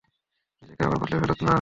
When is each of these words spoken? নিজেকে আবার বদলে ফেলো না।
নিজেকে 0.63 0.81
আবার 0.85 0.97
বদলে 1.01 1.17
ফেলো 1.19 1.33
না। 1.37 1.49